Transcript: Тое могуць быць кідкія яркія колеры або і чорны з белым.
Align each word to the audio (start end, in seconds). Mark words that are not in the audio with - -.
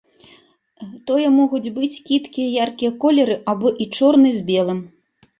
Тое 1.09 1.25
могуць 1.33 1.73
быць 1.75 1.99
кідкія 2.07 2.47
яркія 2.63 2.91
колеры 3.03 3.35
або 3.53 3.73
і 3.85 3.87
чорны 3.99 4.31
з 4.39 4.43
белым. 4.49 4.79